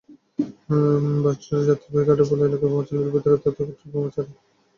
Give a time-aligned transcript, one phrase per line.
[1.23, 4.39] বাসটি যাত্রাবাড়ীর কাঠেরপুল এলাকায় পৌঁছালে দুর্বৃত্তরা তাতে পেট্রল বোমা ছুড়ে মারে।